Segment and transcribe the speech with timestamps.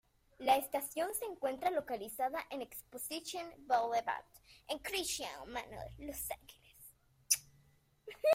[0.39, 4.25] La estación se encuentra localizada en "Exposition Boulevard"
[4.67, 6.95] en Crenshaw Manor, Los Ángeles.